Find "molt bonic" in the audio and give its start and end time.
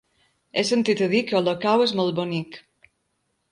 2.01-2.61